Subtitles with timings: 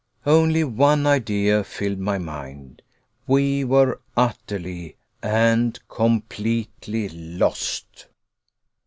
[0.25, 2.81] Only one idea filled my mind.
[3.27, 8.07] We were utterly and completely lost!